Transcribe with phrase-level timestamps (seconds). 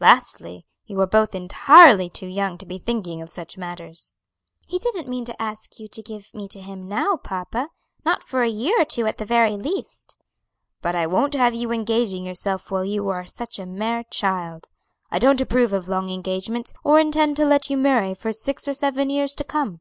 [0.00, 4.14] Lastly, you are both entirely too young to be thinking of such matters."
[4.66, 7.70] "He didn't mean to ask you to give me to him now, papa;
[8.04, 10.14] not for a year or two at the very least."
[10.82, 14.68] "But I won't have you engaging yourself while you are such a mere child.
[15.10, 18.74] I don't approve of long engagements, or intend to let you marry for six or
[18.74, 19.76] seven years to come.